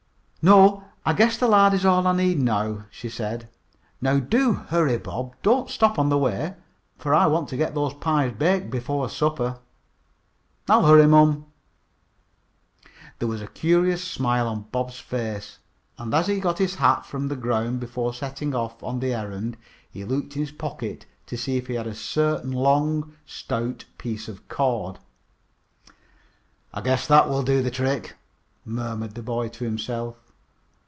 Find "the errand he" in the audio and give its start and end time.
18.99-20.03